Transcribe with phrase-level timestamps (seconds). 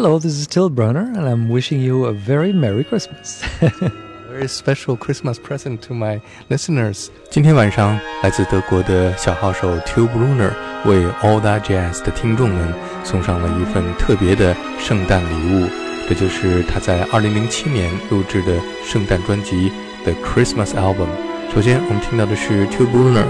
[0.00, 3.42] Hello, this is Till Brönner, and I'm wishing you a very Merry Christmas.
[4.30, 7.08] very special Christmas present to my listeners.
[7.30, 10.52] 今天晚上，来自德国的小号手 Till Brönner
[10.84, 15.68] 为 All That Jazz 的听众们送上了一份特别的圣诞礼物，
[16.08, 18.52] 这就是他在2007年录制的
[18.84, 19.68] 圣诞专辑
[20.04, 21.08] 《The Christmas Album》。
[21.52, 23.24] 首先，我们听到的是 Till Brönner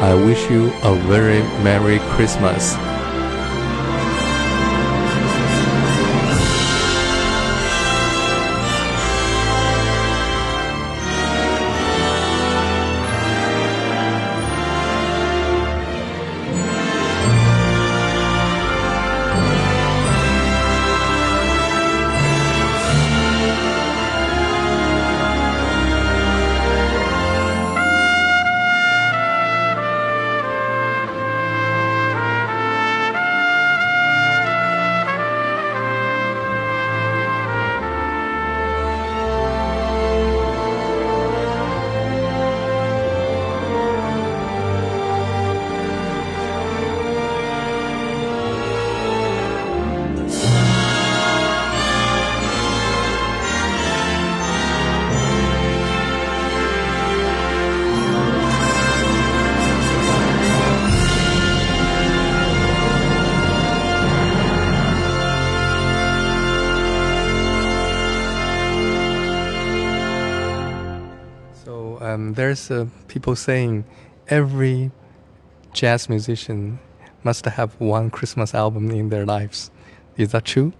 [0.00, 2.72] i Wish You a Very Merry Christmas》。
[72.38, 73.84] There's uh, people saying
[74.28, 74.92] every
[75.72, 76.78] jazz musician
[77.24, 79.72] must have one Christmas album in their lives.
[80.16, 80.72] Is that true?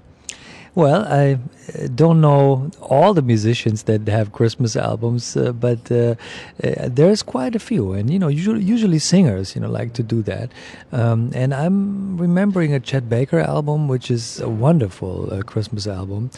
[0.75, 6.15] Well, I uh, don't know all the musicians that have Christmas albums, uh, but uh,
[6.63, 10.01] uh, there's quite a few, and you know, usually, usually singers, you know, like to
[10.01, 10.49] do that.
[10.91, 16.31] Um, and I'm remembering a Chet Baker album, which is a wonderful uh, Christmas album.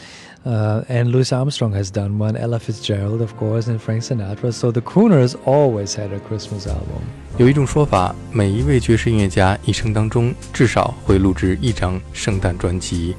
[0.44, 4.52] Uh, and Louis Armstrong has done one, Ella Fitzgerald, of course, and Frank Sinatra.
[4.52, 7.02] So the Crooners always had a Christmas album.
[7.38, 13.16] 有一种说法，每一位爵士音乐家一生当中至少会录制一张圣诞专辑。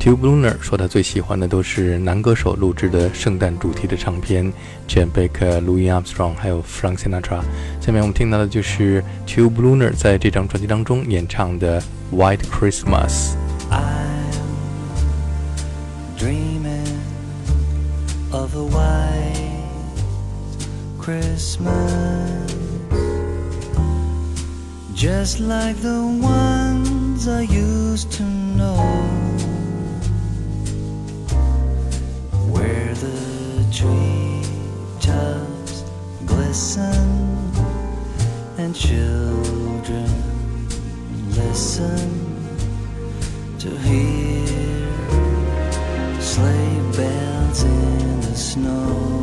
[0.00, 4.50] Till Brönner 说他最喜欢的都是男歌手录制的圣诞主题的唱片
[4.88, 7.42] ，Chet Baker、Louis Armstrong 还有 Frank Sinatra。
[7.82, 11.82] 下面我们听到的就是 Till Brönner 在这张专辑当中演唱的
[12.16, 13.34] 《White Christmas》。
[18.32, 18.54] of
[20.98, 22.40] Christmas
[25.40, 29.29] like the ones I used to know
[33.80, 35.74] treetops
[36.26, 37.08] glisten
[38.58, 40.10] and children
[41.30, 42.10] listen
[43.58, 44.46] to hear
[46.20, 49.19] sleigh bells in the snow.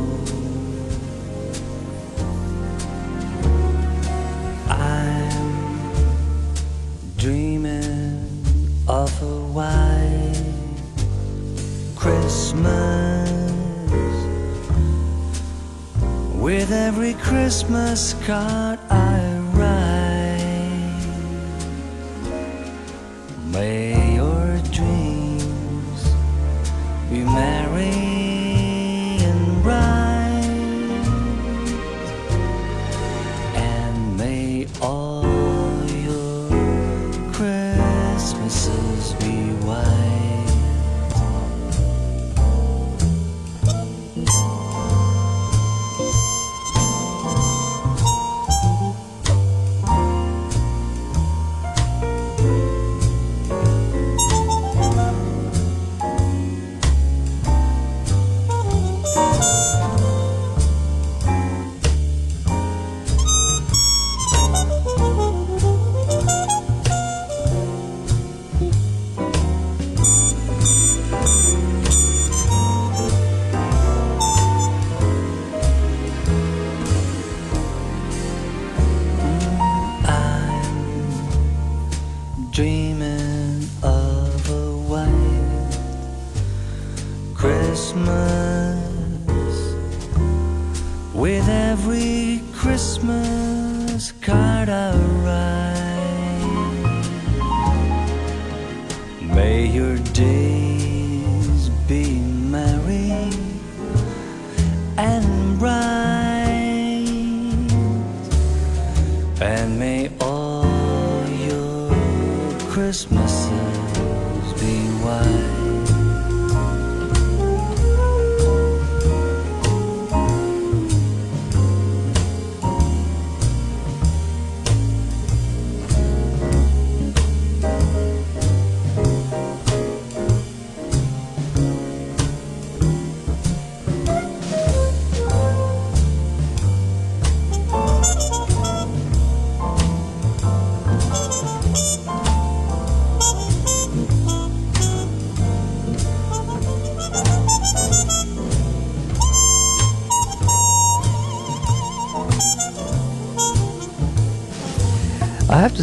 [17.27, 18.79] Christmas card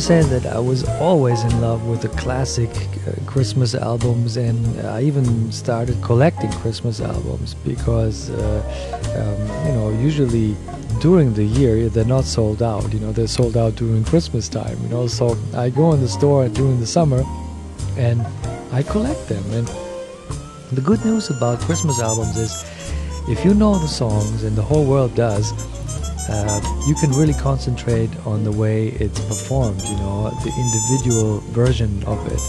[0.04, 5.00] Say that I was always in love with the classic uh, Christmas albums, and I
[5.00, 8.60] even started collecting Christmas albums because, uh,
[9.16, 10.56] um, you know, usually
[11.00, 12.92] during the year they're not sold out.
[12.92, 14.76] You know, they're sold out during Christmas time.
[14.82, 17.24] You know, so I go in the store during the summer,
[17.96, 18.20] and
[18.72, 19.42] I collect them.
[19.52, 19.66] And
[20.70, 22.52] the good news about Christmas albums is,
[23.26, 25.54] if you know the songs, and the whole world does
[26.28, 32.02] uh, you can really concentrate on the way it's performed, you know, the individual version
[32.06, 32.40] of it.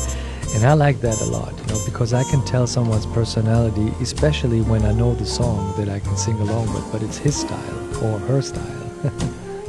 [0.55, 4.61] And I like that a lot, you know, because I can tell someone's personality, especially
[4.61, 8.03] when I know the song that I can sing along with, but it's his style
[8.03, 8.63] or her style.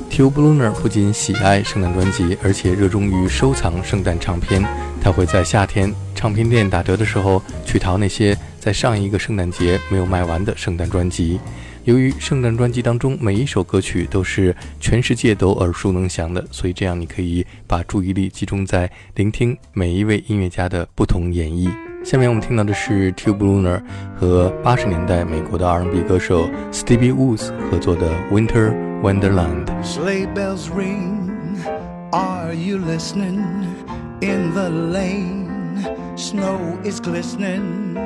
[0.08, 4.64] Till Brönner 不仅喜爱圣诞专辑，而且热衷于收藏圣诞唱片。
[5.02, 11.38] 他会在夏天唱片店打折的时候去淘那些在上一个圣诞节没有卖完的圣诞专辑。
[11.86, 21.70] 由于圣诞专辑当中每一首歌曲都是全世界都耳熟能详的，所以这样你可以把注意力集中在聆听每一位音乐家的不同演绎。
[22.04, 23.80] 下面我们听到的是 Tube Lunar
[24.16, 29.66] 和八十年代美国的 R&B 歌手 Stevie Woods 合作的 Winter Wonderland。
[29.84, 31.30] Sleigh bells ring,
[32.10, 33.44] are you listening?
[34.22, 35.46] In the lane,
[36.16, 38.05] snow is glistening.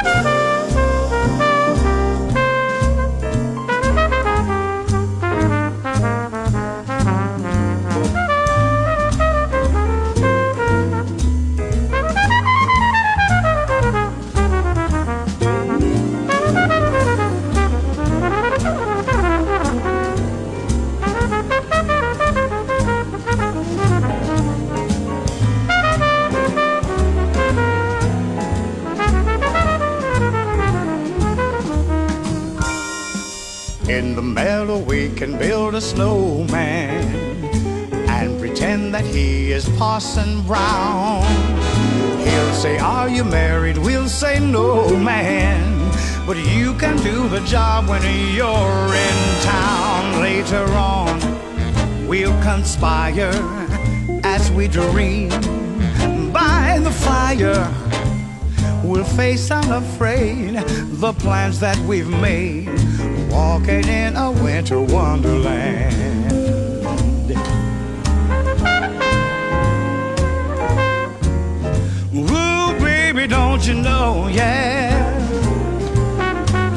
[34.01, 37.05] In the meadow we can build a snowman
[38.09, 41.21] and pretend that he is Parson Brown.
[42.25, 43.77] He'll say, Are you married?
[43.77, 45.91] We'll say, No, man.
[46.25, 48.01] But you can do the job when
[48.33, 50.19] you're in town.
[50.19, 53.35] Later on, we'll conspire
[54.23, 55.29] as we dream
[56.33, 57.71] by the fire.
[58.83, 62.67] We'll face unafraid the plans that we've made,
[63.31, 65.95] walking in a winter wonderland.
[72.13, 74.27] Ooh, baby, don't you know?
[74.27, 74.91] Yeah,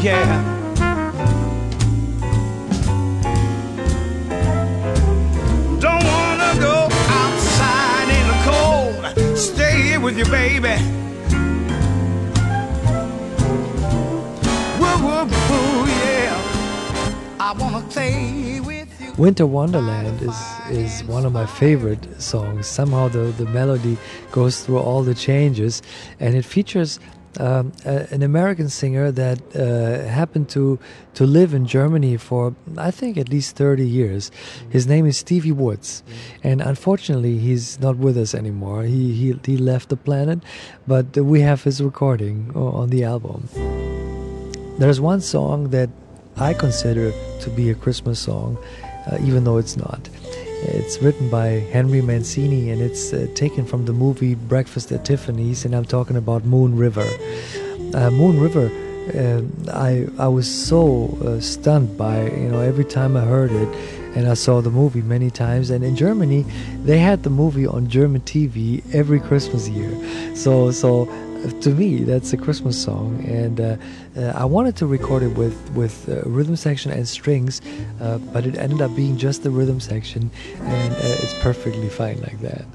[0.00, 0.52] yeah.
[5.80, 9.38] Don't wanna go outside in the cold.
[9.38, 10.76] Stay here with your baby.
[14.80, 15.93] Woo, woo, woo,
[19.18, 20.38] Winter Wonderland is
[20.70, 22.66] is one of my favorite songs.
[22.66, 23.98] Somehow the, the melody
[24.32, 25.82] goes through all the changes,
[26.18, 26.98] and it features
[27.38, 30.78] um, a, an American singer that uh, happened to
[31.14, 34.30] to live in Germany for I think at least 30 years.
[34.70, 36.02] His name is Stevie Woods,
[36.42, 38.84] and unfortunately he's not with us anymore.
[38.84, 40.38] He he, he left the planet,
[40.86, 43.48] but we have his recording on the album.
[44.78, 45.90] There's one song that
[46.36, 48.58] I consider to be a Christmas song,
[49.10, 50.08] uh, even though it's not.
[50.66, 55.64] It's written by Henry Mancini and it's uh, taken from the movie Breakfast at Tiffany's,
[55.64, 57.06] and I'm talking about Moon River.
[57.94, 58.70] Uh, Moon River,
[59.14, 63.68] uh, I I was so uh, stunned by you know every time I heard it,
[64.16, 65.68] and I saw the movie many times.
[65.68, 66.46] And in Germany,
[66.84, 69.92] they had the movie on German TV every Christmas year.
[70.34, 71.04] So so
[71.61, 73.77] to me, that's a Christmas song, and uh,
[74.17, 77.61] uh, I wanted to record it with with uh, rhythm section and strings,
[78.01, 80.29] uh, but it ended up being just the rhythm section,
[80.65, 82.65] and uh, it's perfectly fine like that.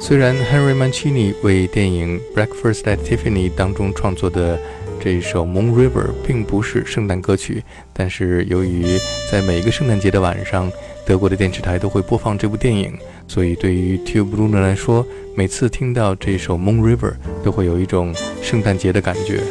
[0.00, 4.56] 虽然 Henry Mancini 为电影《Breakfast at Tiffany》当中创作的
[5.00, 8.84] 这一首《Moon River》并不是圣诞歌曲，但是由于
[9.30, 10.70] 在每个圣诞节的晚上，
[11.05, 15.05] 德国的电视台都会播放这部电影，所以对于 Tube Lunar 来说，
[15.35, 17.11] 每次听到这首《Moon River》
[17.43, 19.41] 都会有一种圣诞节的感觉。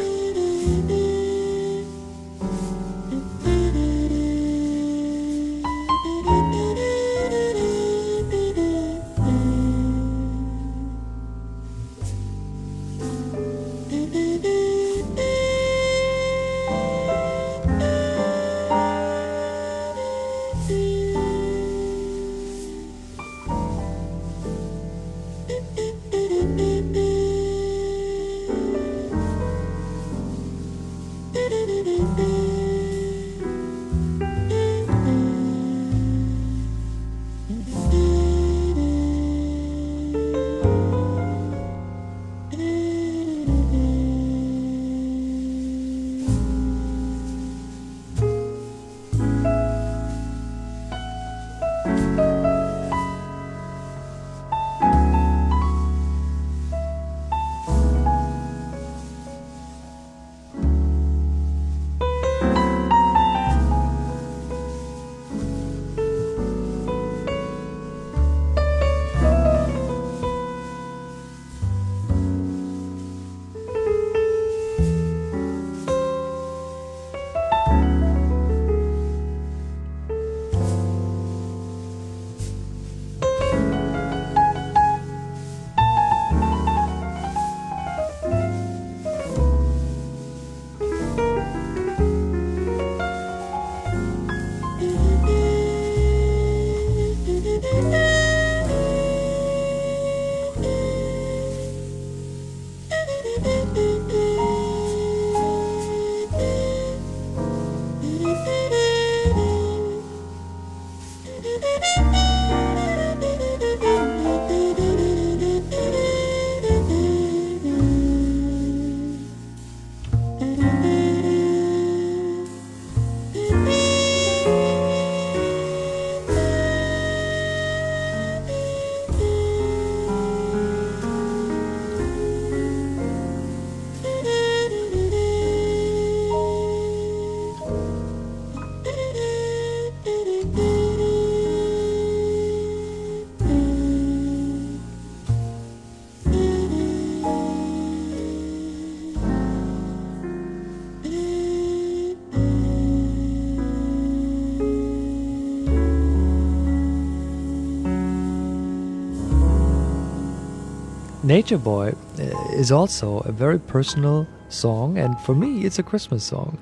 [161.23, 166.23] Nature Boy uh, is also a very personal song, and for me, it's a Christmas
[166.23, 166.57] song.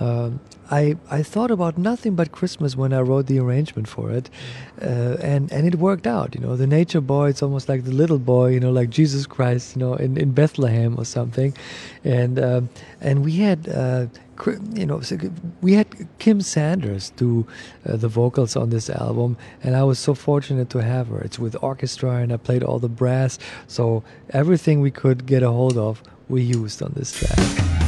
[0.00, 0.38] Um,
[0.70, 4.28] I I thought about nothing but Christmas when I wrote the arrangement for it,
[4.82, 6.34] uh, and and it worked out.
[6.34, 9.26] You know, the Nature Boy, it's almost like the little boy, you know, like Jesus
[9.26, 11.54] Christ, you know, in, in Bethlehem or something,
[12.04, 12.68] and um,
[13.00, 13.66] and we had.
[14.46, 15.00] You know,
[15.60, 15.86] we had
[16.18, 17.46] Kim Sanders do
[17.86, 21.20] uh, the vocals on this album, and I was so fortunate to have her.
[21.20, 25.50] It's with orchestra, and I played all the brass, so everything we could get a
[25.50, 27.81] hold of, we used on this track.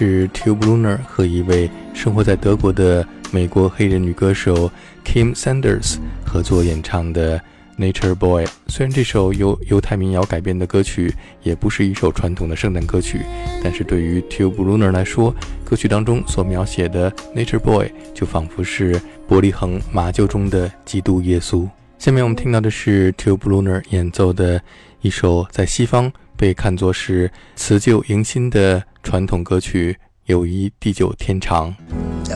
[0.00, 4.72] 是 Tube Lunar 和一位生活在德国的美国黑人女歌手
[5.04, 7.38] Kim Sanders 合作演唱的。
[7.78, 13.20] Nature Boy，虽然这首由犹太民谣改编的歌曲也不是一首传统的圣诞歌曲，
[13.62, 15.34] 但是对于 Tube Lunar 来说，
[15.64, 21.66] 歌曲当中所描写的 Nature Boy 就仿佛是伯利恒马厩中的基督耶稣。
[21.98, 24.60] 下面我们听到的是 Tube Lunar 演奏的
[25.00, 29.92] 一首在西方被看作是辞旧迎新的传统歌曲
[30.26, 31.74] 《友谊地久天长》。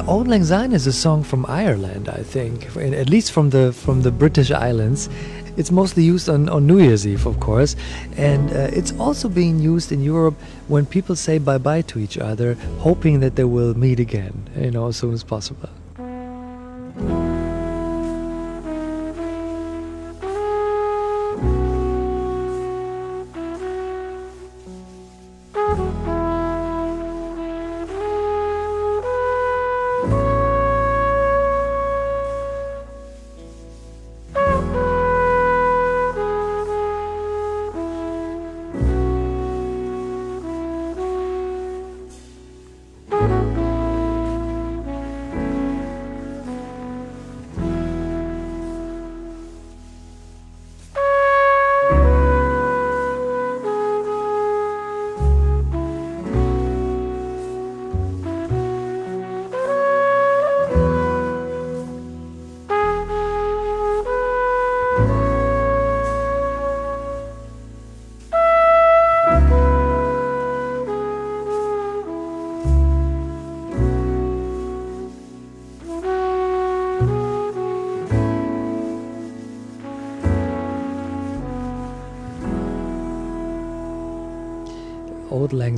[0.06, 4.02] Auld Lang Syne is a song from Ireland, I think, at least from the from
[4.02, 5.08] the British Islands.
[5.56, 7.76] It's mostly used on, on New Year's Eve, of course,
[8.16, 10.34] and uh, it's also being used in Europe
[10.66, 14.72] when people say bye bye to each other, hoping that they will meet again, you
[14.72, 15.68] know, as soon as possible.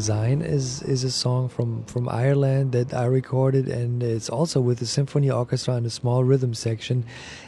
[0.01, 4.79] Syne is is a song from from Ireland that I recorded, and it's also with
[4.79, 7.05] the symphony orchestra and a small rhythm section,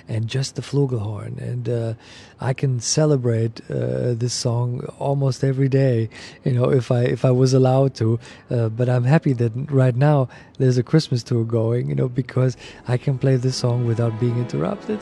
[0.09, 1.39] and just the flugelhorn.
[1.39, 1.95] And uh,
[2.41, 6.09] I can celebrate uh, this song almost every day,
[6.45, 8.19] you know, if I if I was allowed to.
[8.51, 12.57] Uh, but I'm happy that right now there's a Christmas tour going, you know, because
[12.87, 15.01] I can play this song without being interrupted.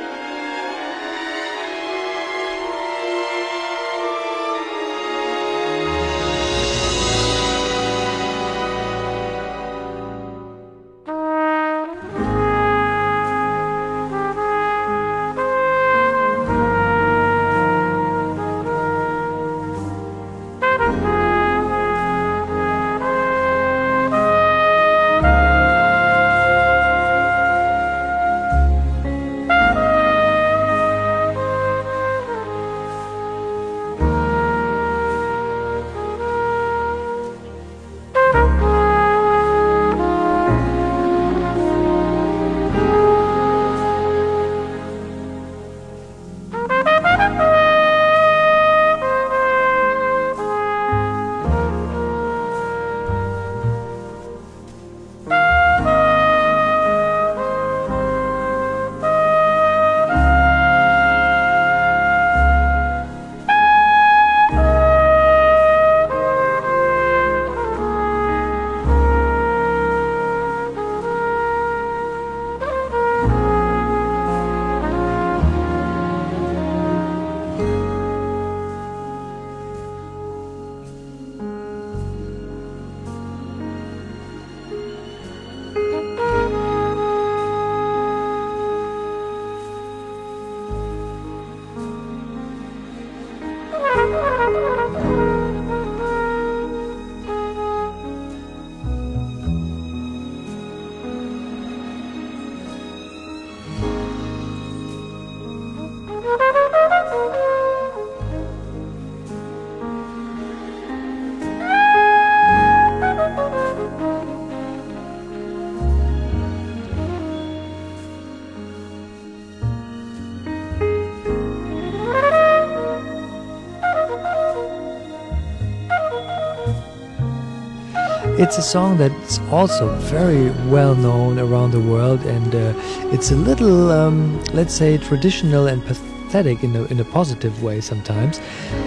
[128.37, 132.73] It's a song that's also very well known around the world, and uh,
[133.13, 137.79] it's a little, um, let's say, traditional and pathetic in a, in a positive way
[137.79, 138.39] sometimes.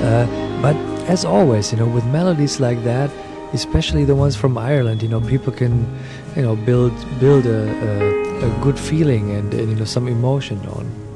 [0.03, 0.27] Uh,
[0.61, 0.77] but
[1.09, 3.11] as always, you know, with melodies like that,
[3.55, 5.99] especially the ones from Ireland, you know, people can,
[6.37, 10.59] you know, build build a, a, a good feeling and, and you know some emotion
[10.67, 11.08] on.